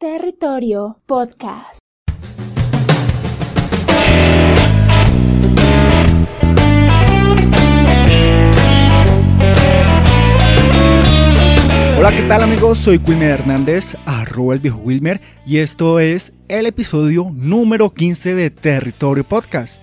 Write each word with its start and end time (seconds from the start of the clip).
Territorio 0.00 1.00
Podcast. 1.06 1.80
Hola, 11.98 12.12
¿qué 12.12 12.22
tal 12.28 12.44
amigos? 12.44 12.78
Soy 12.78 12.98
Wilmer 13.04 13.40
Hernández, 13.40 13.96
arroba 14.06 14.54
el 14.54 14.60
viejo 14.60 14.78
Wilmer, 14.78 15.20
y 15.44 15.58
esto 15.58 15.98
es 15.98 16.32
el 16.46 16.66
episodio 16.66 17.32
número 17.34 17.92
15 17.92 18.36
de 18.36 18.50
Territorio 18.50 19.24
Podcast, 19.24 19.82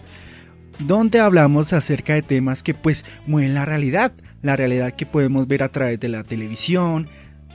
donde 0.80 1.20
hablamos 1.20 1.74
acerca 1.74 2.14
de 2.14 2.22
temas 2.22 2.64
que 2.64 2.74
pues 2.74 3.04
mueven 3.28 3.54
la 3.54 3.66
realidad, 3.66 4.14
la 4.42 4.56
realidad 4.56 4.94
que 4.94 5.06
podemos 5.06 5.46
ver 5.50 5.62
a 5.62 5.74
través 5.74 6.00
de 6.00 6.08
la 6.08 6.24
televisión, 6.24 7.10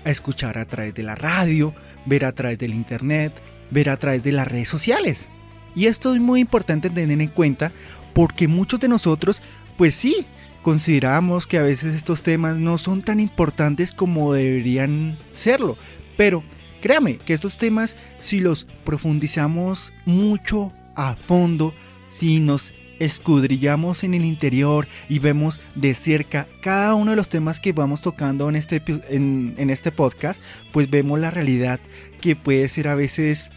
escuchar 0.04 0.58
a 0.58 0.66
través 0.66 0.95
de 0.95 1.04
la 1.04 1.14
radio, 1.14 1.74
ver 2.06 2.24
a 2.24 2.32
través 2.32 2.58
del 2.58 2.74
internet, 2.74 3.32
ver 3.70 3.90
a 3.90 3.96
través 3.96 4.22
de 4.22 4.32
las 4.32 4.48
redes 4.48 4.68
sociales. 4.68 5.27
Y 5.74 5.86
esto 5.86 6.14
es 6.14 6.20
muy 6.20 6.41
importante 6.41 6.91
tener 6.91 7.20
en 7.20 7.28
cuenta 7.28 7.72
porque 8.12 8.48
muchos 8.48 8.80
de 8.80 8.88
nosotros, 8.88 9.41
pues 9.77 9.95
sí, 9.95 10.27
consideramos 10.62 11.46
que 11.46 11.58
a 11.58 11.62
veces 11.62 11.94
estos 11.94 12.22
temas 12.22 12.56
no 12.56 12.78
son 12.78 13.02
tan 13.02 13.20
importantes 13.20 13.92
como 13.92 14.32
deberían 14.32 15.16
serlo. 15.32 15.77
Pero 16.16 16.42
créame 16.80 17.16
que 17.18 17.34
estos 17.34 17.56
temas, 17.56 17.96
si 18.19 18.41
los 18.41 18.64
profundizamos 18.84 19.92
mucho 20.05 20.72
a 20.96 21.14
fondo, 21.14 21.72
si 22.10 22.41
nos 22.41 22.72
escudrillamos 23.00 24.04
en 24.04 24.14
el 24.14 24.24
interior 24.24 24.86
y 25.08 25.18
vemos 25.18 25.58
de 25.74 25.95
cerca 25.95 26.46
cada 26.60 26.95
uno 26.95 27.10
de 27.10 27.16
los 27.16 27.28
temas 27.28 27.58
que 27.58 27.72
vamos 27.72 28.02
tocando 28.02 28.48
en 28.48 28.54
este, 28.54 28.80
en, 29.08 29.70
este 29.70 29.91
podcast, 29.91 30.41
pues 30.72 30.88
vemos 30.88 31.18
la 31.18 31.32
realidad 31.32 31.80
que 32.20 32.36
puede 32.36 32.68
ser 32.68 32.86
a 32.86 32.94
veces 32.94 33.50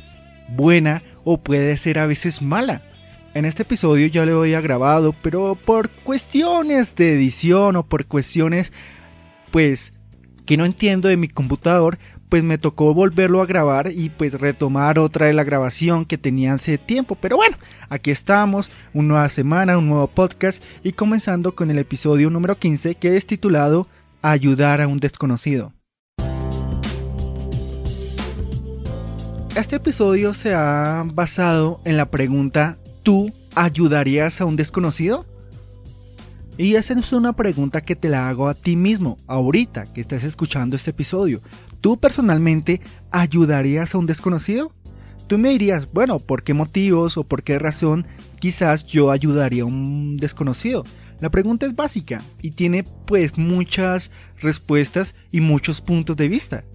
buena 0.48 1.04
o 1.24 1.38
puede 1.38 1.78
ser 1.78 2.00
a 2.00 2.08
veces 2.08 2.42
mala. 2.42 2.82
En 3.36 3.46
este 3.46 3.64
episodio 3.64 4.08
ya 4.08 4.26
lo 4.26 4.42
había 4.42 4.62
grabado, 4.62 5.14
pero 5.22 5.56
por 5.56 5.90
cuestiones 5.90 6.96
de 6.96 7.14
edición 7.14 7.76
o 7.76 7.84
por 7.84 8.06
cuestiones 8.06 8.72
pues 9.52 9.93
que 10.46 10.58
no 10.58 10.66
entiendo 10.66 11.08
de 11.08 11.18
mi 11.18 11.28
computador, 11.28 11.98
pues 12.30 12.44
me 12.44 12.58
tocó 12.58 12.94
volverlo 12.94 13.42
a 13.42 13.46
grabar 13.46 13.92
y 13.92 14.10
pues 14.10 14.34
retomar 14.34 14.98
otra 14.98 15.28
de 15.28 15.34
la 15.34 15.44
grabación 15.44 16.06
que 16.06 16.18
tenía 16.18 16.54
hace 16.54 16.78
tiempo. 16.78 17.16
Pero 17.16 17.38
bueno, 17.38 17.58
aquí 17.90 18.12
estamos, 18.12 18.72
una 18.94 19.08
nueva 19.08 19.30
semana, 19.30 19.78
un 19.78 19.88
nuevo 19.88 20.08
podcast 20.08 20.64
y 20.84 20.94
comenzando 20.94 21.54
con 21.54 21.70
el 21.70 21.78
episodio 21.78 22.30
número 22.30 22.58
15 22.58 22.96
que 22.96 23.18
es 23.18 23.28
titulado 23.28 23.88
Ayudar 24.22 24.82
a 24.82 24.88
un 24.88 24.98
desconocido. 24.98 25.74
Este 29.56 29.76
episodio 29.76 30.34
se 30.34 30.56
ha 30.56 31.04
basado 31.06 31.80
en 31.86 31.98
la 31.98 32.10
pregunta 32.10 32.80
¿Tú 33.04 33.32
ayudarías 33.54 34.42
a 34.42 34.46
un 34.46 34.56
desconocido? 34.56 35.26
Y 36.56 36.76
esa 36.76 36.94
es 36.94 37.12
una 37.14 37.34
pregunta 37.34 37.82
que 37.82 37.96
te 37.96 38.10
la 38.10 38.30
hago 38.30 38.48
a 38.48 38.54
ti 38.54 38.76
mismo, 38.76 39.18
ahorita 39.26 39.92
que 39.92 40.02
estás 40.02 40.24
escuchando 40.24 40.76
este 40.76 40.92
episodio. 40.92 41.42
¿Tú 41.82 41.98
personalmente 41.98 42.80
ayudarías 43.10 43.94
a 43.94 43.98
un 43.98 44.06
desconocido? 44.06 44.72
Tú 45.28 45.40
me 45.40 45.50
dirías, 45.50 45.92
bueno, 45.92 46.20
¿por 46.20 46.44
qué 46.44 46.54
motivos 46.54 47.18
o 47.18 47.24
por 47.24 47.42
qué 47.42 47.58
razón 47.58 48.06
quizás 48.40 48.84
yo 48.84 49.10
ayudaría 49.10 49.64
a 49.64 49.66
un 49.66 50.16
desconocido? 50.16 50.84
La 51.20 51.32
pregunta 51.32 51.66
es 51.66 51.76
básica 51.76 52.22
y 52.42 52.52
tiene 52.52 52.84
pues 52.84 53.36
muchas 53.36 54.12
respuestas 54.40 55.16
y 55.32 55.42
muchos 55.42 55.82
puntos 55.82 56.18
de 56.18 56.28
vista. 56.28 56.66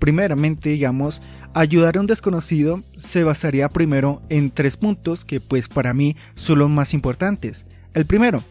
Primeramente, 0.00 0.70
digamos, 0.70 1.22
ayudar 1.54 1.96
a 1.96 2.00
un 2.00 2.06
desconocido 2.06 2.82
se 2.96 3.22
basaría 3.22 3.68
primero 3.68 4.22
en 4.30 4.50
tres 4.50 4.76
puntos 4.76 5.24
que 5.24 5.38
pues 5.38 5.68
para 5.68 5.94
mí 5.94 6.16
son 6.34 6.58
los 6.58 6.70
más 6.70 6.92
importantes. 6.92 7.66
El 7.94 8.06
primero, 8.06 8.42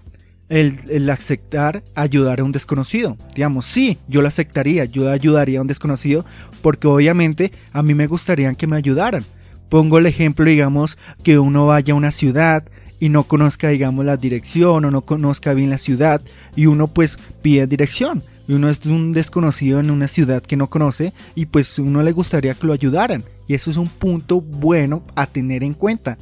el, 0.50 1.10
aceptar 1.10 1.84
ayudar 1.96 2.40
a 2.40 2.44
un 2.44 2.52
desconocido. 2.52 3.18
Digamos, 3.36 3.66
sí, 3.66 3.98
yo 4.08 4.22
lo 4.22 4.28
aceptaría, 4.28 4.86
yo 4.86 5.10
ayudaría 5.10 5.60
a 5.60 5.62
un 5.62 5.68
desconocido 5.68 6.26
porque 6.62 6.88
obviamente 6.88 7.52
a 7.74 7.84
mí 7.84 7.94
me 7.94 8.08
gustaría 8.08 8.54
que 8.54 8.68
me 8.68 8.78
ayudaran. 8.78 9.26
Pongo 9.70 9.98
el 9.98 10.06
ejemplo, 10.06 10.46
digamos, 10.46 10.98
que 11.24 11.40
uno 11.40 11.66
vaya 11.66 11.94
a 11.94 11.98
una 11.98 12.12
ciudad 12.12 12.64
y 13.00 13.10
no 13.10 13.24
conozca, 13.24 13.70
digamos, 13.70 14.06
la 14.06 14.18
dirección 14.18 14.86
o 14.86 14.92
no 14.92 15.02
conozca 15.02 15.54
bien 15.54 15.70
la 15.70 15.78
ciudad 15.78 16.22
y 16.56 16.66
uno 16.66 16.88
pues 16.88 17.18
pide 17.42 17.68
dirección 17.68 18.24
y 18.48 18.54
uno 18.54 18.70
es 18.70 18.86
un 18.86 19.12
desconocido 19.12 19.80
en 19.80 19.92
una 19.92 20.08
ciudad 20.08 20.42
que 20.42 20.56
no 20.56 20.70
conoce 20.70 21.14
y 21.36 21.48
pues 21.48 21.78
uno 21.80 22.02
le 22.02 22.14
gustaría 22.14 22.54
que 22.54 22.66
lo 22.66 22.74
ayudaran 22.74 23.24
y 23.46 23.54
eso 23.54 23.70
es 23.70 23.78
un 23.78 23.88
punto 23.88 24.42
bueno 24.42 25.04
a 25.16 25.28
tener 25.28 25.64
en 25.64 25.74
cuenta. 25.74 26.18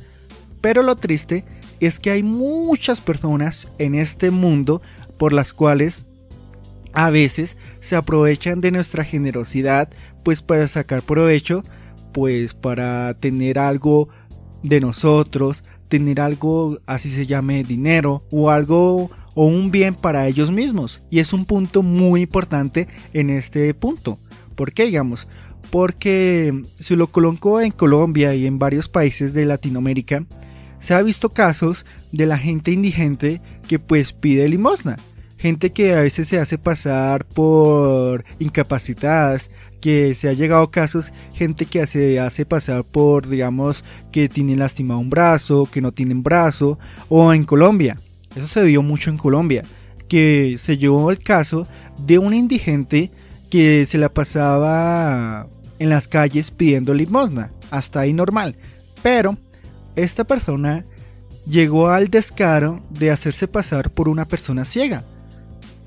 Pero 0.60 0.82
lo 0.82 0.96
triste 0.96 1.46
es 1.80 2.00
que 2.00 2.12
hay 2.12 2.24
muchas 2.24 3.02
personas 3.02 3.68
en 3.78 3.96
este 3.96 4.32
mundo 4.32 4.82
por 5.18 5.34
las 5.34 5.54
cuales 5.54 6.06
a 6.94 7.10
veces 7.10 7.58
se 7.82 7.96
aprovechan 7.96 8.62
de 8.62 8.72
nuestra 8.72 9.04
generosidad 9.04 9.90
pues 10.24 10.42
para 10.42 10.68
sacar 10.68 11.04
provecho, 11.04 11.64
pues 12.14 12.54
para 12.54 13.14
tener 13.16 13.60
algo 13.60 14.10
de 14.64 14.80
nosotros, 14.80 15.64
tener 15.88 16.20
algo 16.20 16.80
así 16.86 17.10
se 17.10 17.26
llame 17.26 17.64
dinero 17.64 18.24
o 18.32 18.50
algo 18.50 19.12
o 19.36 19.46
un 19.46 19.70
bien 19.70 19.94
para 19.96 20.28
ellos 20.28 20.52
mismos. 20.52 21.06
Y 21.12 21.20
es 21.20 21.34
un 21.34 21.46
punto 21.46 21.84
muy 21.84 22.22
importante 22.22 22.88
en 23.14 23.30
este 23.30 23.74
punto. 23.74 24.18
¿Por 24.56 24.74
qué 24.74 24.86
digamos? 24.86 25.28
Porque 25.70 26.64
se 26.80 26.96
lo 26.96 27.08
colocó 27.08 27.60
en 27.60 27.72
Colombia 27.72 28.34
y 28.34 28.46
en 28.48 28.58
varios 28.58 28.88
países 28.88 29.34
de 29.34 29.46
Latinoamérica, 29.46 30.26
se 30.86 30.94
ha 30.94 31.02
visto 31.02 31.30
casos 31.30 31.84
de 32.12 32.28
la 32.28 32.38
gente 32.38 32.70
indigente 32.70 33.42
que 33.68 33.80
pues 33.80 34.14
pide 34.14 34.48
limosna. 34.48 34.98
Gente 35.36 35.72
que 35.72 35.96
a 35.96 36.02
veces 36.02 36.28
se 36.28 36.38
hace 36.38 36.60
pasar 36.60 37.26
por 37.26 38.24
incapacitadas, 38.38 39.50
que 39.82 40.14
se 40.14 40.30
ha 40.30 40.34
llegado 40.34 40.70
casos, 40.70 41.12
gente 41.34 41.66
que 41.66 41.88
se 41.88 42.20
hace 42.20 42.46
pasar 42.46 42.84
por, 42.84 43.28
digamos, 43.28 43.84
que 44.12 44.30
tienen 44.30 44.60
lastimado 44.60 45.00
un 45.00 45.10
brazo, 45.10 45.68
que 45.72 45.82
no 45.82 45.92
tienen 45.92 46.22
brazo, 46.22 46.78
o 47.10 47.34
en 47.34 47.46
Colombia. 47.46 47.98
Eso 48.36 48.48
se 48.48 48.64
vio 48.64 48.84
mucho 48.84 49.10
en 49.10 49.18
Colombia, 49.18 49.64
que 50.08 50.58
se 50.60 50.78
llevó 50.78 51.10
el 51.10 51.18
caso 51.18 51.68
de 51.98 52.20
un 52.20 52.32
indigente 52.32 53.12
que 53.50 53.88
se 53.88 53.98
la 53.98 54.14
pasaba 54.14 55.48
en 55.80 55.90
las 55.90 56.08
calles 56.08 56.52
pidiendo 56.52 56.94
limosna, 56.94 57.52
hasta 57.72 58.02
ahí 58.02 58.14
normal, 58.14 58.56
pero 59.02 59.36
esta 59.96 60.24
persona 60.24 60.86
llegó 61.48 61.90
al 61.90 62.10
descaro 62.10 62.82
de 62.90 63.12
hacerse 63.12 63.48
pasar 63.48 63.92
por 63.92 64.10
una 64.10 64.26
persona 64.26 64.66
ciega. 64.66 65.04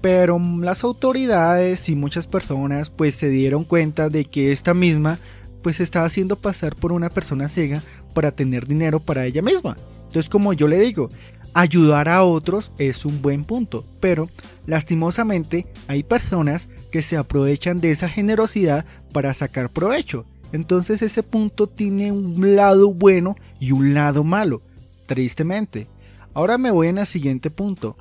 Pero 0.00 0.40
las 0.60 0.84
autoridades 0.84 1.88
y 1.88 1.96
muchas 1.96 2.26
personas 2.26 2.90
pues 2.90 3.16
se 3.16 3.28
dieron 3.28 3.64
cuenta 3.64 4.08
de 4.08 4.24
que 4.24 4.52
esta 4.52 4.72
misma 4.74 5.18
pues 5.62 5.80
estaba 5.80 6.06
haciendo 6.06 6.36
pasar 6.36 6.76
por 6.76 6.92
una 6.92 7.10
persona 7.10 7.48
ciega 7.48 7.82
para 8.14 8.30
tener 8.30 8.66
dinero 8.66 9.00
para 9.00 9.26
ella 9.26 9.42
misma. 9.42 9.76
Entonces 10.06 10.28
como 10.28 10.52
yo 10.52 10.68
le 10.68 10.78
digo, 10.78 11.08
ayudar 11.52 12.08
a 12.08 12.22
otros 12.22 12.72
es 12.78 13.04
un 13.04 13.20
buen 13.20 13.44
punto, 13.44 13.84
pero 14.00 14.28
lastimosamente 14.66 15.66
hay 15.88 16.04
personas 16.04 16.68
que 16.92 17.02
se 17.02 17.16
aprovechan 17.16 17.80
de 17.80 17.90
esa 17.90 18.08
generosidad 18.08 18.84
para 19.12 19.34
sacar 19.34 19.68
provecho. 19.68 20.24
Entonces 20.52 21.02
ese 21.02 21.22
punto 21.22 21.68
tiene 21.68 22.12
un 22.12 22.56
lado 22.56 22.92
bueno 22.92 23.36
y 23.60 23.72
un 23.72 23.94
lado 23.94 24.24
malo, 24.24 24.62
tristemente. 25.06 25.88
Ahora 26.34 26.58
me 26.58 26.70
voy 26.70 26.88
en 26.88 26.98
el 26.98 27.06
siguiente 27.06 27.50
punto, 27.50 27.96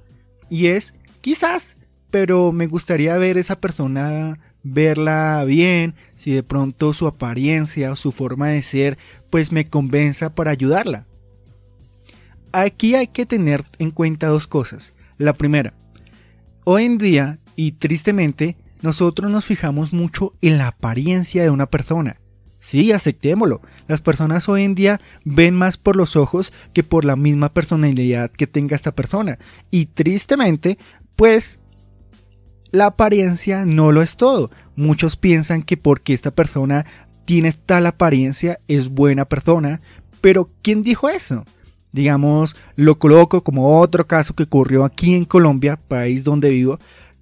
y 0.49 0.67
es 0.67 0.93
quizás, 1.21 1.75
pero 2.09 2.51
me 2.51 2.67
gustaría 2.67 3.17
ver 3.17 3.37
esa 3.37 3.59
persona, 3.59 4.39
verla 4.63 5.43
bien, 5.45 5.95
si 6.15 6.31
de 6.31 6.43
pronto 6.43 6.93
su 6.93 7.07
apariencia 7.07 7.91
o 7.91 7.95
su 7.95 8.11
forma 8.11 8.49
de 8.49 8.61
ser, 8.61 8.97
pues 9.29 9.51
me 9.51 9.67
convenza 9.67 10.33
para 10.33 10.51
ayudarla. 10.51 11.05
Aquí 12.53 12.95
hay 12.95 13.07
que 13.07 13.25
tener 13.25 13.63
en 13.79 13.91
cuenta 13.91 14.27
dos 14.27 14.47
cosas. 14.47 14.93
La 15.17 15.33
primera, 15.33 15.73
hoy 16.63 16.85
en 16.85 16.97
día, 16.97 17.39
y 17.55 17.73
tristemente, 17.73 18.55
nosotros 18.81 19.31
nos 19.31 19.45
fijamos 19.45 19.93
mucho 19.93 20.33
en 20.41 20.57
la 20.57 20.67
apariencia 20.67 21.43
de 21.43 21.49
una 21.49 21.65
persona. 21.65 22.17
Sí, 22.67 22.91
aceptémoslo. 22.91 23.61
Las 23.87 24.01
personas 24.01 24.49
hoy 24.49 24.63
en 24.65 24.75
día 24.75 24.99
ven 25.23 25.55
más 25.55 25.77
por 25.77 25.95
los 25.95 26.17
ojos 26.17 26.51
que 26.73 26.83
por 26.83 27.05
la 27.05 27.15
misma 27.15 27.47
personalidad 27.47 28.29
que 28.29 28.45
tenga 28.45 28.75
esta 28.75 28.91
persona. 28.91 29.39
Y 29.71 29.85
tristemente, 29.85 30.77
pues 31.15 31.59
la 32.71 32.87
apariencia 32.87 33.65
no 33.65 33.93
lo 33.93 34.01
es 34.01 34.17
todo. 34.17 34.51
Muchos 34.75 35.15
piensan 35.15 35.63
que 35.63 35.77
porque 35.77 36.13
esta 36.13 36.31
persona 36.31 36.85
tiene 37.23 37.53
tal 37.53 37.85
apariencia 37.85 38.59
es 38.67 38.89
buena 38.89 39.23
persona. 39.23 39.79
Pero 40.19 40.49
¿quién 40.61 40.81
dijo 40.81 41.07
eso? 41.07 41.45
Digamos, 41.93 42.57
lo 42.75 42.99
coloco 42.99 43.45
como 43.45 43.79
otro 43.79 44.07
caso 44.07 44.35
que 44.35 44.43
ocurrió 44.43 44.83
aquí 44.83 45.15
en 45.15 45.23
Colombia, 45.23 45.79
país 45.87 46.25
donde 46.25 46.49
vivo, 46.49 46.79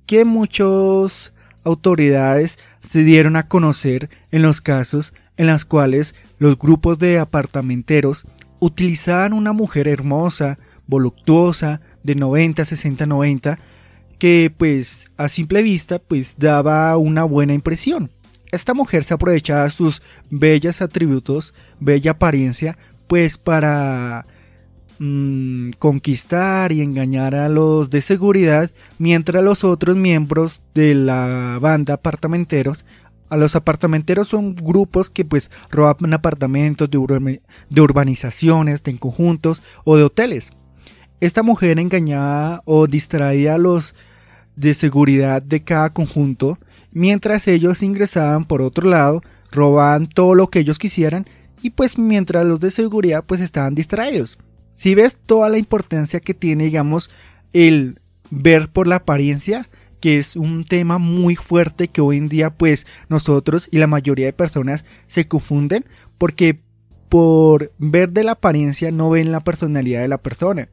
que 0.08 0.26
muchas 0.26 1.34
autoridades 1.64 2.58
se 2.82 3.04
dieron 3.04 3.36
a 3.36 3.48
conocer 3.48 4.10
en 4.32 4.42
los 4.42 4.60
casos 4.60 5.14
en 5.38 5.48
las 5.48 5.66
cuales 5.66 6.16
los 6.40 6.58
grupos 6.58 7.00
de 7.00 7.20
apartamenteros 7.20 8.26
utilizaban 8.60 9.34
una 9.34 9.54
mujer 9.54 9.88
hermosa, 9.88 10.58
voluptuosa, 10.88 11.82
de 12.04 12.16
90, 12.16 12.66
60, 12.66 13.06
90, 13.06 13.60
que 14.20 14.54
pues 14.56 15.12
a 15.18 15.30
simple 15.30 15.64
vista 15.64 16.00
pues 16.00 16.36
daba 16.38 16.96
una 16.98 17.24
buena 17.24 17.54
impresión. 17.54 18.12
Esta 18.52 18.74
mujer 18.74 19.04
se 19.04 19.14
aprovechaba 19.14 19.70
sus 19.70 20.02
bellos 20.30 20.82
atributos, 20.82 21.54
bella 21.80 22.12
apariencia, 22.12 22.78
pues 23.08 23.38
para 23.38 24.26
mm, 25.00 25.72
conquistar 25.78 26.72
y 26.72 26.82
engañar 26.82 27.36
a 27.36 27.50
los 27.50 27.90
de 27.90 28.02
seguridad, 28.02 28.72
mientras 28.98 29.44
los 29.44 29.64
otros 29.64 29.98
miembros 29.98 30.62
de 30.74 30.96
la 30.96 31.58
banda 31.60 31.96
apartamenteros 31.96 32.86
a 33.30 33.38
los 33.38 33.56
apartamenteros 33.56 34.28
son 34.28 34.56
grupos 34.56 35.10
que 35.10 35.26
pues 35.26 35.50
roban 35.72 36.14
apartamentos 36.14 36.90
de, 36.90 36.98
urbanizaciones, 37.82 38.84
de 38.84 38.98
conjuntos 38.98 39.64
o 39.84 39.98
de 39.98 40.04
hoteles. 40.04 40.52
Esta 41.20 41.44
mujer 41.44 41.80
engañaba 41.80 42.62
o 42.66 42.88
distraía 42.88 43.56
a 43.56 43.58
los 43.58 43.96
de 44.56 44.74
seguridad 44.74 45.42
de 45.42 45.64
cada 45.64 45.90
conjunto, 45.90 46.60
mientras 46.92 47.48
ellos 47.48 47.84
ingresaban 47.84 48.46
por 48.46 48.62
otro 48.62 48.90
lado, 48.90 49.22
robaban 49.52 50.08
todo 50.08 50.36
lo 50.36 50.50
que 50.50 50.60
ellos 50.60 50.80
quisieran 50.80 51.26
y 51.62 51.72
pues 51.72 51.98
mientras 51.98 52.46
los 52.46 52.60
de 52.60 52.72
seguridad 52.72 53.24
pues 53.26 53.42
estaban 53.42 53.76
distraídos. 53.76 54.38
Si 54.76 54.94
ves 54.94 55.18
toda 55.26 55.50
la 55.50 55.58
importancia 55.58 56.20
que 56.20 56.34
tiene 56.34 56.66
digamos 56.66 57.10
el 57.54 58.00
ver 58.30 58.70
por 58.70 58.88
la 58.88 58.98
apariencia, 58.98 59.68
que 60.06 60.20
es 60.20 60.36
un 60.36 60.66
tema 60.66 61.00
muy 61.00 61.36
fuerte 61.36 61.88
que 61.88 62.00
hoy 62.00 62.18
en 62.18 62.30
día 62.30 62.52
pues 62.52 62.86
nosotros 63.10 63.68
y 63.72 63.80
la 63.80 63.88
mayoría 63.88 64.28
de 64.28 64.34
personas 64.34 64.86
se 65.08 65.28
confunden 65.28 65.84
porque 66.20 66.60
por 67.10 67.74
ver 67.80 68.12
de 68.12 68.24
la 68.24 68.34
apariencia 68.34 68.92
no 68.92 69.10
ven 69.10 69.32
la 69.32 69.40
personalidad 69.40 70.02
de 70.02 70.08
la 70.08 70.20
persona. 70.20 70.70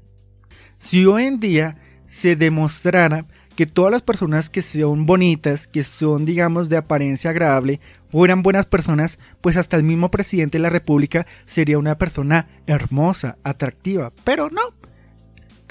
Si 0.79 1.07
hoy 1.07 1.25
en 1.25 1.41
día 1.41 1.79
se 2.07 2.37
demostrara 2.37 3.25
que 3.57 3.65
todas 3.65 3.91
las 3.91 4.03
personas 4.03 4.51
que 4.51 4.61
son 4.61 5.07
bonitas, 5.07 5.67
que 5.67 5.83
son 5.83 6.27
digamos 6.27 6.69
de 6.69 6.77
apariencia 6.77 7.31
agradable, 7.31 7.81
fueran 8.11 8.43
buenas 8.43 8.67
personas, 8.67 9.19
pues 9.41 9.57
hasta 9.57 9.79
el 9.79 9.83
mismo 9.83 10.11
presidente 10.11 10.59
de 10.59 10.63
la 10.63 10.69
República 10.69 11.27
sería 11.47 11.79
una 11.79 11.97
persona 11.97 12.49
hermosa, 12.67 13.39
atractiva, 13.45 14.13
pero 14.25 14.51
no. 14.51 14.75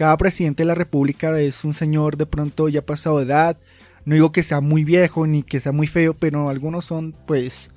Cada 0.01 0.17
presidente 0.17 0.63
de 0.63 0.65
la 0.65 0.73
República 0.73 1.39
es 1.39 1.63
un 1.63 1.75
señor 1.75 2.17
de 2.17 2.25
pronto 2.25 2.67
ya 2.69 2.83
pasado 2.83 3.19
de 3.19 3.25
edad, 3.25 3.59
no 4.03 4.15
digo 4.15 4.31
que 4.31 4.41
sea 4.41 4.59
muy 4.59 4.83
viejo 4.83 5.27
ni 5.27 5.43
que 5.43 5.59
sea 5.59 5.73
muy 5.73 5.85
feo, 5.85 6.15
pero 6.15 6.49
algunos 6.49 6.85
son 6.85 7.13
pues 7.27 7.69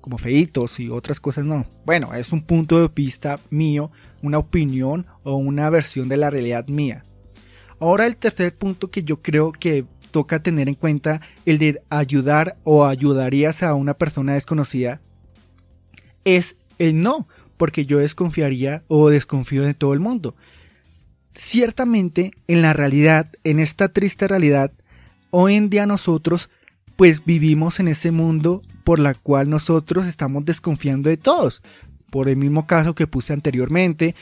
como 0.00 0.18
feitos 0.18 0.78
y 0.78 0.88
otras 0.88 1.18
cosas 1.18 1.44
no. 1.44 1.66
Bueno, 1.84 2.14
es 2.14 2.30
un 2.30 2.42
punto 2.42 2.80
de 2.80 2.88
vista 2.94 3.40
mío, 3.50 3.90
una 4.22 4.38
opinión 4.38 5.06
o 5.24 5.34
una 5.34 5.68
versión 5.68 6.08
de 6.08 6.16
la 6.16 6.30
realidad 6.30 6.68
mía. 6.68 7.02
Ahora 7.80 8.06
el 8.06 8.14
tercer 8.14 8.56
punto 8.56 8.92
que 8.92 9.02
yo 9.02 9.20
creo 9.20 9.50
que 9.50 9.84
toca 10.12 10.40
tener 10.40 10.68
en 10.68 10.76
cuenta, 10.76 11.22
el 11.44 11.58
de 11.58 11.82
ayudar 11.90 12.56
o 12.62 12.86
ayudarías 12.86 13.64
a 13.64 13.74
una 13.74 13.94
persona 13.94 14.34
desconocida, 14.34 15.00
es 16.24 16.54
el 16.78 17.00
no, 17.00 17.26
porque 17.56 17.84
yo 17.84 17.98
desconfiaría 17.98 18.84
o 18.86 19.10
desconfío 19.10 19.64
de 19.64 19.74
todo 19.74 19.92
el 19.92 19.98
mundo. 19.98 20.36
Ciertamente, 21.34 22.32
en 22.46 22.62
la 22.62 22.72
realidad, 22.72 23.30
en 23.44 23.60
esta 23.60 23.88
triste 23.88 24.28
realidad, 24.28 24.72
hoy 25.30 25.54
en 25.54 25.70
día 25.70 25.86
nosotros 25.86 26.50
pues 26.96 27.24
vivimos 27.24 27.78
en 27.78 27.86
ese 27.86 28.10
mundo 28.10 28.62
por 28.82 28.98
la 28.98 29.14
cual 29.14 29.48
nosotros 29.48 30.06
estamos 30.06 30.44
desconfiando 30.44 31.10
de 31.10 31.16
todos. 31.16 31.62
Por 32.10 32.28
el 32.28 32.36
mismo 32.36 32.66
caso 32.66 32.94
que 32.94 33.06
puse 33.06 33.32
anteriormente, 33.32 34.16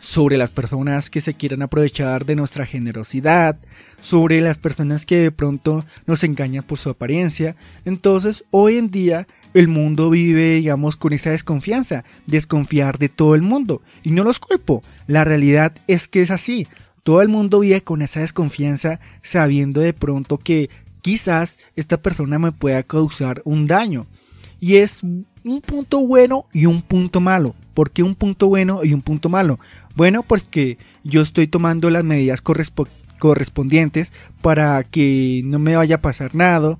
sobre 0.00 0.38
las 0.38 0.50
personas 0.50 1.10
que 1.10 1.20
se 1.20 1.34
quieran 1.34 1.62
aprovechar 1.62 2.24
de 2.24 2.34
nuestra 2.34 2.66
generosidad, 2.66 3.58
sobre 4.00 4.40
las 4.40 4.58
personas 4.58 5.06
que 5.06 5.18
de 5.18 5.30
pronto 5.30 5.84
nos 6.06 6.24
engañan 6.24 6.64
por 6.64 6.78
su 6.78 6.90
apariencia. 6.90 7.54
Entonces, 7.84 8.44
hoy 8.50 8.78
en 8.78 8.90
día 8.90 9.28
el 9.54 9.68
mundo 9.68 10.10
vive, 10.10 10.56
digamos, 10.56 10.96
con 10.96 11.12
esa 11.12 11.30
desconfianza, 11.30 12.04
desconfiar 12.26 12.98
de 12.98 13.08
todo 13.08 13.34
el 13.34 13.42
mundo. 13.42 13.82
Y 14.02 14.10
no 14.10 14.24
los 14.24 14.38
culpo, 14.38 14.82
la 15.06 15.24
realidad 15.24 15.72
es 15.86 16.08
que 16.08 16.22
es 16.22 16.30
así. 16.30 16.66
Todo 17.02 17.22
el 17.22 17.28
mundo 17.28 17.60
vive 17.60 17.82
con 17.82 18.02
esa 18.02 18.20
desconfianza 18.20 19.00
sabiendo 19.22 19.80
de 19.80 19.92
pronto 19.92 20.38
que 20.38 20.70
quizás 21.02 21.58
esta 21.76 22.00
persona 22.00 22.38
me 22.38 22.52
pueda 22.52 22.82
causar 22.82 23.42
un 23.44 23.66
daño. 23.66 24.06
Y 24.60 24.76
es 24.76 25.02
un 25.02 25.60
punto 25.62 26.06
bueno 26.06 26.46
y 26.52 26.66
un 26.66 26.82
punto 26.82 27.20
malo. 27.20 27.54
¿Por 27.74 27.90
qué 27.90 28.02
un 28.02 28.14
punto 28.14 28.48
bueno 28.48 28.84
y 28.84 28.92
un 28.92 29.00
punto 29.00 29.28
malo? 29.28 29.58
Bueno, 29.96 30.22
pues 30.22 30.44
que 30.44 30.76
yo 31.02 31.22
estoy 31.22 31.46
tomando 31.46 31.88
las 31.88 32.04
medidas 32.04 32.42
correspondientes 32.42 34.12
para 34.42 34.82
que 34.84 35.40
no 35.44 35.58
me 35.58 35.76
vaya 35.76 35.96
a 35.96 36.00
pasar 36.02 36.34
nada, 36.34 36.78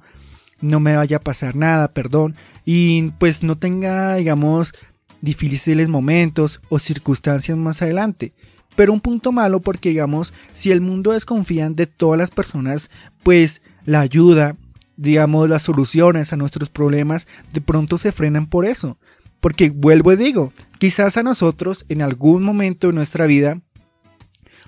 no 0.60 0.80
me 0.80 0.96
vaya 0.96 1.16
a 1.16 1.20
pasar 1.20 1.56
nada, 1.56 1.92
perdón, 1.92 2.36
y 2.64 3.10
pues 3.18 3.42
no 3.42 3.56
tenga, 3.56 4.16
digamos, 4.16 4.72
difíciles 5.20 5.88
momentos 5.88 6.60
o 6.68 6.78
circunstancias 6.78 7.56
más 7.56 7.82
adelante. 7.82 8.32
Pero 8.76 8.92
un 8.92 9.00
punto 9.00 9.32
malo 9.32 9.60
porque, 9.60 9.90
digamos, 9.90 10.32
si 10.54 10.70
el 10.70 10.80
mundo 10.80 11.12
desconfía 11.12 11.68
de 11.70 11.86
todas 11.86 12.18
las 12.18 12.30
personas, 12.30 12.90
pues 13.22 13.62
la 13.84 14.00
ayuda, 14.00 14.56
digamos, 14.96 15.48
las 15.48 15.62
soluciones 15.62 16.32
a 16.32 16.36
nuestros 16.36 16.70
problemas 16.70 17.26
de 17.52 17.60
pronto 17.60 17.98
se 17.98 18.12
frenan 18.12 18.46
por 18.46 18.64
eso. 18.64 18.96
Porque 19.40 19.70
vuelvo 19.70 20.12
y 20.12 20.16
digo, 20.16 20.52
quizás 20.78 21.16
a 21.16 21.22
nosotros 21.22 21.86
en 21.88 22.02
algún 22.02 22.42
momento 22.42 22.86
de 22.86 22.92
nuestra 22.92 23.26
vida 23.26 23.60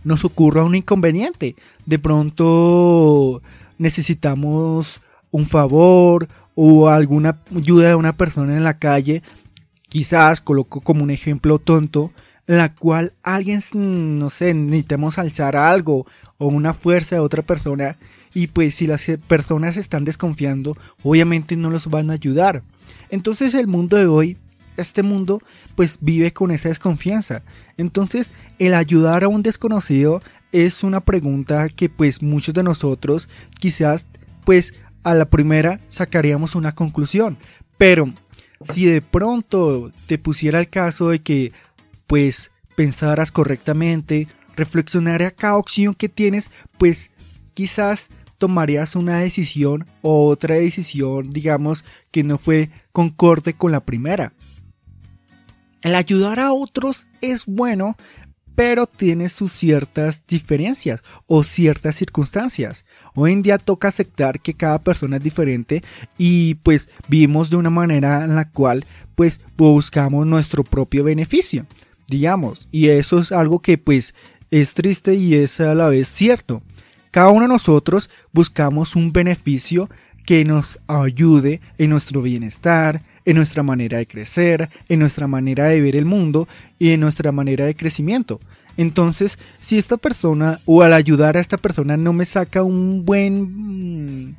nos 0.02 0.24
ocurra 0.24 0.64
un 0.64 0.74
inconveniente. 0.74 1.56
De 1.84 1.98
pronto 1.98 3.42
necesitamos 3.78 5.01
un 5.32 5.46
favor 5.46 6.28
o 6.54 6.88
alguna 6.88 7.40
ayuda 7.56 7.88
de 7.88 7.94
una 7.96 8.16
persona 8.16 8.56
en 8.56 8.62
la 8.62 8.78
calle. 8.78 9.24
Quizás 9.88 10.40
coloco 10.40 10.80
como 10.80 11.02
un 11.02 11.10
ejemplo 11.10 11.58
tonto, 11.58 12.12
la 12.46 12.74
cual 12.74 13.14
alguien, 13.22 13.60
no 13.74 14.30
sé, 14.30 14.54
necesitamos 14.54 15.18
alzar 15.18 15.56
algo 15.56 16.06
o 16.38 16.46
una 16.46 16.74
fuerza 16.74 17.16
de 17.16 17.20
otra 17.20 17.42
persona 17.42 17.98
y 18.34 18.46
pues 18.48 18.76
si 18.76 18.86
las 18.86 19.04
personas 19.26 19.76
están 19.76 20.04
desconfiando, 20.04 20.76
obviamente 21.02 21.56
no 21.56 21.70
los 21.70 21.86
van 21.88 22.10
a 22.10 22.14
ayudar. 22.14 22.62
Entonces 23.10 23.54
el 23.54 23.66
mundo 23.66 23.96
de 23.96 24.06
hoy, 24.06 24.38
este 24.76 25.02
mundo, 25.02 25.40
pues 25.74 25.98
vive 26.00 26.32
con 26.32 26.50
esa 26.50 26.68
desconfianza. 26.68 27.42
Entonces 27.76 28.32
el 28.58 28.74
ayudar 28.74 29.24
a 29.24 29.28
un 29.28 29.42
desconocido 29.42 30.22
es 30.50 30.82
una 30.82 31.00
pregunta 31.00 31.68
que 31.68 31.88
pues 31.88 32.22
muchos 32.22 32.54
de 32.54 32.62
nosotros 32.62 33.28
quizás 33.58 34.06
pues 34.44 34.74
a 35.02 35.14
la 35.14 35.26
primera 35.26 35.80
sacaríamos 35.88 36.54
una 36.54 36.74
conclusión. 36.74 37.38
Pero 37.78 38.10
si 38.72 38.86
de 38.86 39.02
pronto 39.02 39.90
te 40.06 40.18
pusiera 40.18 40.60
el 40.60 40.68
caso 40.68 41.08
de 41.08 41.20
que 41.20 41.52
pues 42.06 42.50
pensaras 42.76 43.32
correctamente, 43.32 44.28
reflexionar 44.56 45.22
a 45.22 45.30
cada 45.30 45.56
opción 45.56 45.94
que 45.94 46.08
tienes, 46.08 46.50
pues 46.78 47.10
quizás 47.54 48.08
tomarías 48.38 48.96
una 48.96 49.18
decisión 49.18 49.86
o 50.02 50.26
otra 50.26 50.56
decisión, 50.56 51.30
digamos, 51.30 51.84
que 52.10 52.24
no 52.24 52.38
fue 52.38 52.70
concorde 52.92 53.54
con 53.54 53.72
la 53.72 53.80
primera. 53.80 54.32
El 55.82 55.94
ayudar 55.94 56.38
a 56.38 56.52
otros 56.52 57.06
es 57.20 57.46
bueno, 57.46 57.96
pero 58.54 58.86
tiene 58.86 59.28
sus 59.28 59.52
ciertas 59.52 60.24
diferencias 60.26 61.02
o 61.26 61.42
ciertas 61.42 61.96
circunstancias. 61.96 62.84
Hoy 63.14 63.32
en 63.32 63.42
día 63.42 63.58
toca 63.58 63.88
aceptar 63.88 64.40
que 64.40 64.54
cada 64.54 64.78
persona 64.78 65.16
es 65.16 65.22
diferente 65.22 65.82
y 66.18 66.54
pues 66.56 66.88
vivimos 67.08 67.50
de 67.50 67.56
una 67.56 67.70
manera 67.70 68.24
en 68.24 68.34
la 68.34 68.48
cual 68.48 68.84
pues 69.14 69.40
buscamos 69.56 70.26
nuestro 70.26 70.64
propio 70.64 71.04
beneficio, 71.04 71.66
digamos, 72.08 72.68
y 72.70 72.88
eso 72.88 73.18
es 73.18 73.32
algo 73.32 73.60
que 73.60 73.78
pues 73.78 74.14
es 74.50 74.74
triste 74.74 75.14
y 75.14 75.34
es 75.34 75.60
a 75.60 75.74
la 75.74 75.88
vez 75.88 76.08
cierto. 76.08 76.62
Cada 77.10 77.28
uno 77.28 77.42
de 77.42 77.48
nosotros 77.48 78.10
buscamos 78.32 78.96
un 78.96 79.12
beneficio 79.12 79.90
que 80.24 80.44
nos 80.44 80.78
ayude 80.86 81.60
en 81.78 81.90
nuestro 81.90 82.22
bienestar, 82.22 83.02
en 83.24 83.36
nuestra 83.36 83.62
manera 83.62 83.98
de 83.98 84.06
crecer, 84.06 84.70
en 84.88 84.98
nuestra 84.98 85.26
manera 85.26 85.66
de 85.66 85.80
ver 85.80 85.96
el 85.96 86.04
mundo 86.04 86.48
y 86.78 86.90
en 86.90 87.00
nuestra 87.00 87.32
manera 87.32 87.64
de 87.64 87.74
crecimiento. 87.74 88.40
Entonces, 88.76 89.38
si 89.60 89.78
esta 89.78 89.96
persona 89.96 90.58
o 90.64 90.82
al 90.82 90.92
ayudar 90.92 91.36
a 91.36 91.40
esta 91.40 91.58
persona 91.58 91.96
no 91.96 92.12
me 92.12 92.24
saca 92.24 92.62
un 92.62 93.04
buen 93.04 94.26
mm, 94.28 94.36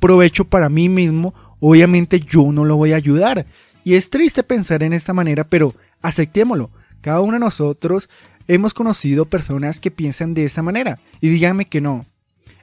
provecho 0.00 0.44
para 0.44 0.68
mí 0.68 0.88
mismo, 0.88 1.34
obviamente 1.60 2.20
yo 2.20 2.50
no 2.52 2.64
lo 2.64 2.76
voy 2.76 2.92
a 2.92 2.96
ayudar. 2.96 3.46
Y 3.84 3.94
es 3.94 4.08
triste 4.08 4.42
pensar 4.42 4.82
en 4.82 4.94
esta 4.94 5.12
manera, 5.12 5.44
pero 5.44 5.74
aceptémoslo. 6.00 6.70
Cada 7.02 7.20
uno 7.20 7.34
de 7.34 7.40
nosotros 7.40 8.08
hemos 8.48 8.72
conocido 8.72 9.26
personas 9.26 9.78
que 9.78 9.90
piensan 9.90 10.32
de 10.32 10.46
esa 10.46 10.62
manera. 10.62 10.98
Y 11.20 11.28
díganme 11.28 11.66
que 11.66 11.82
no, 11.82 12.06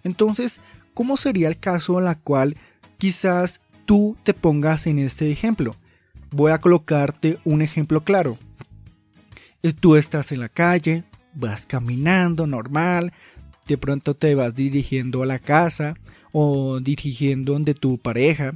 entonces, 0.03 0.59
¿cómo 0.93 1.17
sería 1.17 1.47
el 1.47 1.59
caso 1.59 1.99
en 1.99 2.05
la 2.05 2.15
cual 2.15 2.57
quizás 2.97 3.61
tú 3.85 4.17
te 4.23 4.33
pongas 4.33 4.87
en 4.87 4.99
este 4.99 5.31
ejemplo? 5.31 5.75
voy 6.31 6.51
a 6.51 6.59
colocarte 6.59 7.37
un 7.43 7.61
ejemplo 7.61 8.03
claro. 8.03 8.37
Eh, 9.61 9.73
tú 9.73 9.95
estás 9.95 10.31
en 10.31 10.39
la 10.39 10.49
calle, 10.49 11.03
vas 11.33 11.65
caminando 11.65 12.47
normal, 12.47 13.13
de 13.67 13.77
pronto 13.77 14.15
te 14.15 14.33
vas 14.33 14.55
dirigiendo 14.55 15.21
a 15.21 15.25
la 15.25 15.39
casa 15.39 15.95
o 16.31 16.79
dirigiendo 16.79 17.53
donde 17.53 17.73
tu 17.73 17.97
pareja 17.97 18.55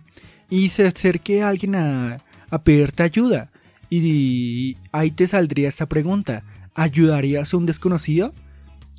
y 0.50 0.70
se 0.70 0.88
acerque 0.88 1.44
alguien 1.44 1.76
a, 1.76 2.22
pedirte 2.64 3.04
ayuda. 3.04 3.52
Y 3.90 4.78
ahí 4.92 5.12
te 5.12 5.28
saldría 5.28 5.70
esta 5.70 5.86
pregunta, 5.88 6.42
¿ayudarías 6.74 7.54
a 7.54 7.58
un 7.58 7.66
desconocido? 7.66 8.34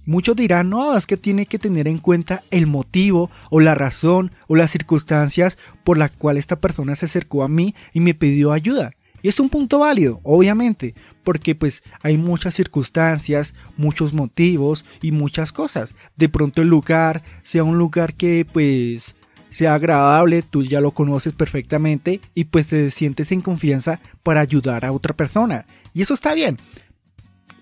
Muchos 0.06 0.36
dirán, 0.36 0.70
no, 0.70 0.96
es 0.96 1.04
que 1.04 1.16
tiene 1.16 1.46
que 1.46 1.58
tener 1.58 1.88
en 1.88 1.98
cuenta 1.98 2.42
el 2.52 2.68
motivo 2.68 3.28
o 3.50 3.58
la 3.58 3.75
razón 3.75 4.30
o 4.46 4.54
las 4.54 4.70
circunstancias 4.70 5.58
por 5.82 5.98
la 5.98 6.08
cual 6.08 6.36
esta 6.36 6.60
persona 6.60 6.94
se 6.94 7.06
acercó 7.06 7.42
a 7.42 7.48
mí 7.48 7.75
y 7.92 7.98
me 7.98 8.14
pidió 8.14 8.52
ayuda. 8.52 8.92
Y 9.20 9.28
es 9.28 9.40
un 9.40 9.48
punto 9.48 9.80
válido, 9.80 10.20
obviamente, 10.22 10.94
porque 11.25 11.56
pues 11.56 11.82
hay 12.02 12.16
muchas 12.16 12.54
circunstancias, 12.54 13.54
muchos 13.76 14.12
motivos 14.12 14.84
y 15.02 15.10
muchas 15.10 15.50
cosas. 15.50 15.96
De 16.16 16.28
pronto 16.28 16.62
el 16.62 16.68
lugar 16.68 17.25
sea 17.42 17.64
un 17.64 17.76
lugar 17.76 18.14
que 18.14 18.46
pues 18.50 19.16
sea 19.50 19.75
agradable, 19.75 20.42
tú 20.42 20.62
ya 20.62 20.80
lo 20.80 20.92
conoces 20.92 21.32
perfectamente 21.32 22.20
y 22.34 22.44
pues 22.44 22.68
te 22.68 22.90
sientes 22.92 23.32
en 23.32 23.40
confianza 23.40 24.00
para 24.22 24.40
ayudar 24.40 24.84
a 24.84 24.92
otra 24.92 25.16
persona. 25.16 25.66
Y 25.92 26.02
eso 26.02 26.14
está 26.14 26.32
bien. 26.34 26.58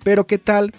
Pero 0.02 0.26
¿qué 0.26 0.36
tal 0.36 0.74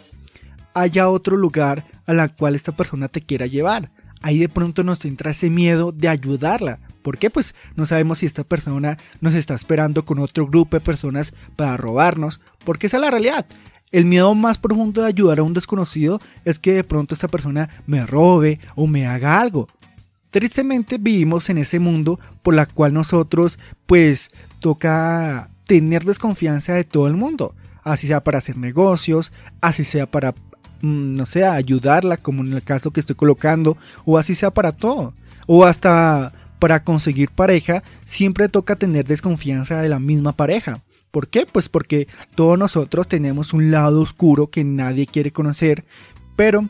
haya 0.75 1.09
otro 1.09 1.37
lugar 1.37 1.83
a 2.05 2.13
la 2.13 2.27
cual 2.27 2.53
esta 2.53 2.73
persona 2.73 3.07
te 3.07 3.21
quiera 3.21 3.47
llevar? 3.47 3.89
Ahí 4.21 4.37
de 4.37 4.49
pronto 4.49 4.83
nos 4.83 5.03
entra 5.05 5.31
ese 5.31 5.49
miedo 5.49 5.91
de 5.91 6.07
ayudarla. 6.07 6.79
¿Por 7.01 7.17
qué? 7.17 7.29
Pues 7.29 7.55
no 7.75 7.85
sabemos 7.85 8.19
si 8.19 8.25
esta 8.25 8.43
persona 8.43 8.97
nos 9.21 9.33
está 9.33 9.53
esperando 9.53 10.05
con 10.05 10.19
otro 10.19 10.47
grupo 10.47 10.77
de 10.77 10.81
personas 10.85 11.33
para 11.55 11.77
robarnos, 11.77 12.41
porque 12.63 12.87
esa 12.87 12.97
es 12.97 13.01
la 13.01 13.11
realidad. 13.11 13.45
El 13.91 14.05
miedo 14.05 14.33
más 14.33 14.57
profundo 14.57 15.01
de 15.01 15.07
ayudar 15.07 15.39
a 15.39 15.43
un 15.43 15.53
desconocido 15.53 16.19
es 16.43 16.59
que 16.59 16.73
de 16.73 16.83
pronto 16.83 17.13
esta 17.13 17.27
persona 17.27 17.69
me 17.85 18.05
robe 18.05 18.59
o 18.75 18.87
me 18.87 19.05
haga 19.05 19.39
algo. 19.39 19.67
Tristemente 20.31 20.97
vivimos 20.97 21.49
en 21.49 21.59
ese 21.59 21.79
mundo 21.79 22.19
por 22.41 22.55
la 22.55 22.65
cual 22.65 22.93
nosotros 22.93 23.57
pues 23.85 24.31
toca 24.59 25.49
tener 25.65 26.03
desconfianza 26.03 26.73
de 26.73 26.83
todo 26.83 27.07
el 27.07 27.13
mundo. 27.13 27.55
Así 27.83 28.07
sea 28.07 28.23
para 28.23 28.39
hacer 28.39 28.57
negocios, 28.57 29.31
así 29.61 29.83
sea 29.83 30.09
para, 30.09 30.33
no 30.85 31.25
sé, 31.25 31.43
ayudarla 31.43 32.17
como 32.17 32.43
en 32.43 32.53
el 32.53 32.63
caso 32.63 32.91
que 32.91 32.99
estoy 32.99 33.15
colocando, 33.15 33.77
o 34.05 34.17
así 34.17 34.35
sea 34.35 34.51
para 34.51 34.71
todo. 34.71 35.13
O 35.47 35.65
hasta 35.65 36.33
para 36.59 36.83
conseguir 36.83 37.29
pareja 37.29 37.83
siempre 38.05 38.49
toca 38.49 38.75
tener 38.75 39.05
desconfianza 39.05 39.81
de 39.81 39.89
la 39.89 39.99
misma 39.99 40.31
pareja. 40.31 40.81
¿Por 41.11 41.27
qué? 41.27 41.45
Pues 41.45 41.69
porque 41.69 42.07
todos 42.35 42.57
nosotros 42.57 43.07
tenemos 43.07 43.53
un 43.53 43.71
lado 43.71 44.01
oscuro 44.01 44.47
que 44.47 44.63
nadie 44.63 45.05
quiere 45.05 45.31
conocer, 45.31 45.85
pero 46.35 46.65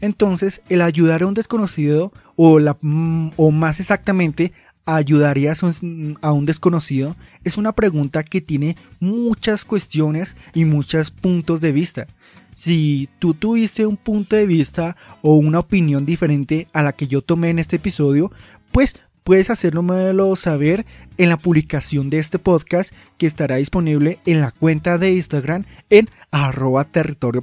entonces 0.00 0.62
el 0.68 0.82
ayudar 0.82 1.22
a 1.22 1.26
un 1.26 1.34
desconocido 1.34 2.12
o, 2.36 2.58
la, 2.58 2.76
mm, 2.80 3.32
o 3.36 3.50
más 3.50 3.80
exactamente 3.80 4.52
ayudarías 4.86 5.62
a 5.62 6.32
un 6.32 6.46
desconocido 6.46 7.14
es 7.44 7.56
una 7.56 7.72
pregunta 7.72 8.24
que 8.24 8.40
tiene 8.40 8.76
muchas 8.98 9.64
cuestiones 9.64 10.36
y 10.54 10.64
muchos 10.64 11.10
puntos 11.10 11.60
de 11.60 11.72
vista. 11.72 12.06
Si 12.60 13.08
tú 13.18 13.32
tuviste 13.32 13.86
un 13.86 13.96
punto 13.96 14.36
de 14.36 14.44
vista 14.44 14.94
o 15.22 15.36
una 15.36 15.60
opinión 15.60 16.04
diferente 16.04 16.68
a 16.74 16.82
la 16.82 16.92
que 16.92 17.06
yo 17.08 17.22
tomé 17.22 17.48
en 17.48 17.58
este 17.58 17.76
episodio, 17.76 18.30
pues 18.70 18.96
puedes 19.24 19.48
hacérnoslo 19.48 20.36
saber 20.36 20.84
en 21.16 21.30
la 21.30 21.38
publicación 21.38 22.10
de 22.10 22.18
este 22.18 22.38
podcast 22.38 22.92
que 23.16 23.26
estará 23.26 23.56
disponible 23.56 24.18
en 24.26 24.42
la 24.42 24.50
cuenta 24.50 24.98
de 24.98 25.14
Instagram 25.14 25.64
en 25.88 26.10
arroba 26.30 26.84
territorio 26.84 27.42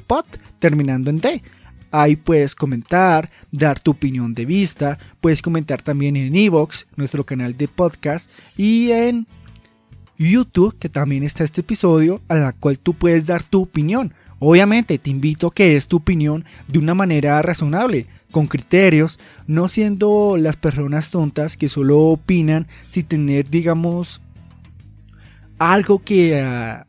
terminando 0.60 1.10
en 1.10 1.20
D. 1.20 1.42
Ahí 1.90 2.16
puedes 2.16 2.54
comentar, 2.54 3.32
dar 3.52 3.80
tu 3.80 3.90
opinión 3.90 4.36
de 4.36 4.46
vista, 4.46 5.00
puedes 5.20 5.42
comentar 5.42 5.82
también 5.82 6.16
en 6.16 6.36
Evox, 6.36 6.86
nuestro 6.96 7.26
canal 7.26 7.58
de 7.58 7.68
podcast, 7.68 8.30
y 8.56 8.92
en 8.92 9.26
YouTube, 10.16 10.78
que 10.78 10.90
también 10.90 11.24
está 11.24 11.44
este 11.44 11.62
episodio, 11.62 12.22
a 12.28 12.36
la 12.36 12.54
cual 12.54 12.78
tú 12.78 12.94
puedes 12.94 13.26
dar 13.26 13.42
tu 13.42 13.64
opinión. 13.64 14.14
Obviamente 14.40 14.98
te 14.98 15.10
invito 15.10 15.48
a 15.48 15.54
que 15.54 15.76
es 15.76 15.88
tu 15.88 15.98
opinión 15.98 16.46
de 16.68 16.80
una 16.80 16.94
manera 16.94 17.42
razonable 17.42 18.06
con 18.32 18.48
criterios, 18.48 19.20
no 19.48 19.68
siendo 19.68 20.38
las 20.38 20.58
personas 20.58 21.10
tontas 21.10 21.58
que 21.58 21.70
solo 21.70 22.00
opinan 22.00 22.68
sin 22.90 23.06
tener, 23.06 23.50
digamos, 23.50 24.22
algo 25.58 26.00
que... 26.00 26.40
Ah, 26.42 26.86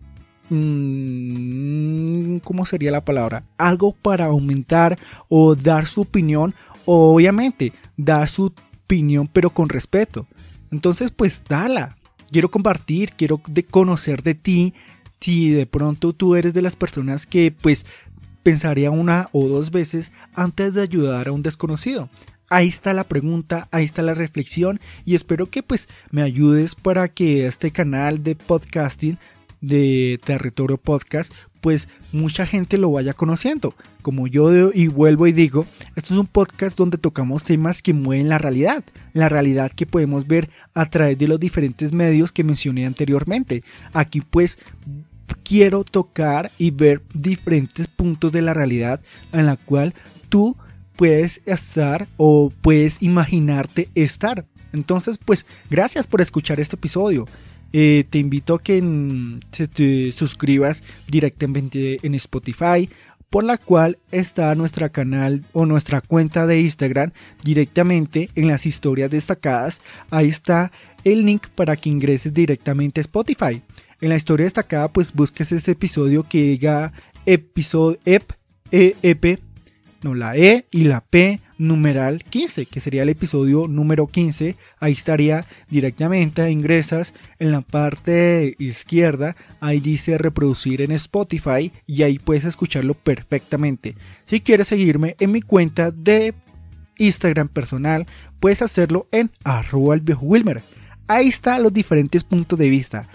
mm, 0.50 2.38
¿Cómo 2.38 2.66
sería 2.66 2.90
la 2.90 3.04
palabra? 3.04 3.44
Algo 3.56 3.92
para 3.92 4.26
aumentar 4.26 4.98
o 5.28 5.54
dar 5.54 5.86
su 5.86 6.02
opinión, 6.02 6.54
obviamente, 6.86 7.72
dar 7.96 8.28
su 8.28 8.52
opinión 8.84 9.28
pero 9.32 9.50
con 9.50 9.68
respeto. 9.68 10.26
Entonces, 10.70 11.10
pues 11.10 11.42
dala. 11.48 11.96
Quiero 12.30 12.50
compartir, 12.50 13.12
quiero 13.16 13.40
conocer 13.70 14.22
de 14.22 14.34
ti. 14.34 14.74
Si 15.20 15.50
de 15.50 15.66
pronto 15.66 16.12
tú 16.12 16.36
eres 16.36 16.54
de 16.54 16.62
las 16.62 16.76
personas 16.76 17.26
que 17.26 17.52
pues 17.52 17.84
pensaría 18.42 18.90
una 18.90 19.28
o 19.32 19.48
dos 19.48 19.70
veces 19.70 20.12
antes 20.34 20.74
de 20.74 20.82
ayudar 20.82 21.28
a 21.28 21.32
un 21.32 21.42
desconocido. 21.42 22.08
Ahí 22.50 22.68
está 22.68 22.94
la 22.94 23.04
pregunta, 23.04 23.68
ahí 23.70 23.84
está 23.84 24.00
la 24.00 24.14
reflexión 24.14 24.80
y 25.04 25.14
espero 25.14 25.50
que 25.50 25.62
pues 25.62 25.86
me 26.10 26.22
ayudes 26.22 26.74
para 26.74 27.08
que 27.08 27.46
este 27.46 27.72
canal 27.72 28.22
de 28.22 28.36
podcasting 28.36 29.18
de 29.60 30.18
Territorio 30.24 30.78
Podcast 30.78 31.32
pues 31.60 31.88
mucha 32.12 32.46
gente 32.46 32.78
lo 32.78 32.90
vaya 32.90 33.12
conociendo. 33.12 33.74
Como 34.00 34.26
yo 34.26 34.70
y 34.72 34.86
vuelvo 34.86 35.26
y 35.26 35.32
digo, 35.32 35.66
esto 35.96 36.14
es 36.14 36.20
un 36.20 36.26
podcast 36.26 36.76
donde 36.76 36.98
tocamos 36.98 37.44
temas 37.44 37.82
que 37.82 37.92
mueven 37.92 38.28
la 38.28 38.38
realidad, 38.38 38.84
la 39.12 39.28
realidad 39.28 39.72
que 39.72 39.84
podemos 39.84 40.26
ver 40.26 40.48
a 40.72 40.88
través 40.88 41.18
de 41.18 41.28
los 41.28 41.40
diferentes 41.40 41.92
medios 41.92 42.32
que 42.32 42.44
mencioné 42.44 42.86
anteriormente. 42.86 43.62
Aquí 43.92 44.20
pues 44.20 44.58
quiero 45.44 45.84
tocar 45.84 46.50
y 46.58 46.70
ver 46.70 47.02
diferentes 47.14 47.86
puntos 47.86 48.32
de 48.32 48.42
la 48.42 48.54
realidad 48.54 49.00
en 49.32 49.46
la 49.46 49.56
cual 49.56 49.94
tú 50.28 50.56
puedes 50.96 51.40
estar 51.46 52.08
o 52.16 52.52
puedes 52.60 53.02
imaginarte 53.02 53.88
estar. 53.94 54.46
Entonces, 54.72 55.18
pues 55.18 55.46
gracias 55.70 56.06
por 56.06 56.20
escuchar 56.20 56.60
este 56.60 56.76
episodio. 56.76 57.26
Eh, 57.72 58.04
te 58.08 58.18
invito 58.18 58.54
a 58.54 58.62
que 58.62 58.82
te 59.50 60.12
suscribas 60.12 60.82
directamente 61.06 61.98
en 62.02 62.14
Spotify, 62.14 62.88
por 63.30 63.44
la 63.44 63.58
cual 63.58 63.98
está 64.10 64.54
nuestro 64.54 64.90
canal 64.90 65.44
o 65.52 65.66
nuestra 65.66 66.00
cuenta 66.00 66.46
de 66.46 66.60
Instagram 66.60 67.12
directamente 67.44 68.30
en 68.34 68.48
las 68.48 68.64
historias 68.64 69.10
destacadas. 69.10 69.82
Ahí 70.10 70.28
está 70.28 70.72
el 71.04 71.24
link 71.24 71.46
para 71.48 71.76
que 71.76 71.90
ingreses 71.90 72.32
directamente 72.32 73.00
a 73.00 73.02
Spotify. 73.02 73.62
En 74.00 74.10
la 74.10 74.16
historia 74.16 74.44
destacada, 74.44 74.88
pues 74.88 75.12
busques 75.12 75.50
ese 75.50 75.72
episodio 75.72 76.22
que 76.22 76.42
diga 76.42 76.92
episodio 77.26 77.98
EP, 78.04 78.32
EP, 78.70 79.40
no, 80.02 80.14
la 80.14 80.36
E 80.36 80.66
y 80.70 80.84
la 80.84 81.00
P 81.00 81.40
numeral 81.58 82.22
15, 82.22 82.66
que 82.66 82.78
sería 82.78 83.02
el 83.02 83.08
episodio 83.08 83.66
número 83.66 84.06
15. 84.06 84.54
Ahí 84.78 84.92
estaría 84.92 85.46
directamente, 85.68 86.48
ingresas 86.48 87.12
en 87.40 87.50
la 87.50 87.60
parte 87.62 88.54
izquierda, 88.60 89.34
ahí 89.58 89.80
dice 89.80 90.16
reproducir 90.16 90.80
en 90.80 90.92
Spotify 90.92 91.72
y 91.84 92.04
ahí 92.04 92.20
puedes 92.20 92.44
escucharlo 92.44 92.94
perfectamente. 92.94 93.96
Si 94.26 94.40
quieres 94.40 94.68
seguirme 94.68 95.16
en 95.18 95.32
mi 95.32 95.42
cuenta 95.42 95.90
de 95.90 96.34
Instagram 96.98 97.48
personal, 97.48 98.06
puedes 98.38 98.62
hacerlo 98.62 99.08
en 99.10 99.32
arroba 99.42 99.96
Wilmer. 100.20 100.62
Ahí 101.08 101.26
están 101.26 101.64
los 101.64 101.72
diferentes 101.72 102.22
puntos 102.22 102.56
de 102.56 102.68
vista 102.68 103.08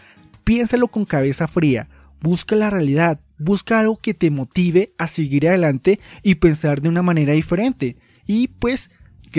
piénsalo 0.44 0.88
con 0.88 1.06
cabeza 1.06 1.48
fría, 1.48 1.90
busca 2.22 2.56
la 2.56 2.70
realidad, 2.70 3.20
busca 3.38 3.80
algo 3.80 3.98
que 3.98 4.14
te 4.14 4.32
motive 4.32 4.94
a 4.98 5.08
seguir 5.08 5.48
adelante 5.48 6.00
y 6.22 6.36
pensar 6.36 6.82
de 6.82 6.90
una 6.90 7.02
manera 7.02 7.34
diferente. 7.34 7.98
Y 8.26 8.48
pues 8.48 8.90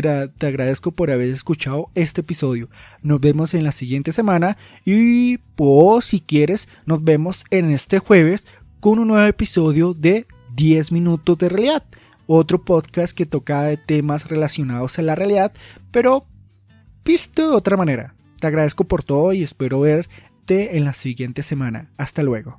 te 0.02 0.46
agradezco 0.46 0.90
por 0.90 1.10
haber 1.10 1.28
escuchado 1.28 1.90
este 1.94 2.22
episodio. 2.22 2.68
Nos 3.02 3.20
vemos 3.20 3.54
en 3.54 3.62
la 3.62 3.72
siguiente 3.72 4.12
semana 4.12 4.56
y 4.84 5.38
pues 5.54 6.06
si 6.06 6.20
quieres 6.20 6.68
nos 6.84 7.04
vemos 7.04 7.44
en 7.50 7.70
este 7.70 8.00
jueves 8.00 8.44
con 8.80 8.98
un 8.98 9.08
nuevo 9.08 9.26
episodio 9.26 9.94
de 9.94 10.26
10 10.56 10.92
minutos 10.92 11.38
de 11.38 11.48
realidad. 11.48 11.84
Otro 12.26 12.64
podcast 12.64 13.16
que 13.16 13.26
toca 13.26 13.62
de 13.62 13.76
temas 13.76 14.28
relacionados 14.28 14.98
a 14.98 15.02
la 15.02 15.14
realidad, 15.14 15.52
pero 15.90 16.26
visto 17.04 17.50
de 17.50 17.56
otra 17.56 17.76
manera. 17.76 18.14
Te 18.40 18.48
agradezco 18.48 18.84
por 18.84 19.04
todo 19.04 19.32
y 19.32 19.42
espero 19.42 19.80
ver 19.80 20.08
en 20.48 20.84
la 20.84 20.92
siguiente 20.92 21.42
semana. 21.42 21.90
Hasta 21.96 22.22
luego. 22.22 22.56